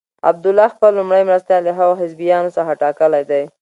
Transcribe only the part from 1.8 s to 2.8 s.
حزبیانو څخه